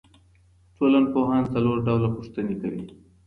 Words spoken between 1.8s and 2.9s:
ډوله پوښتنې کوي.